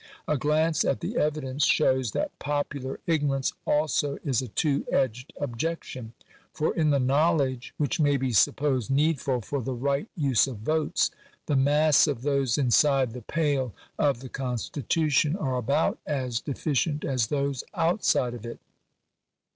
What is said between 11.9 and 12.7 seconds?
of those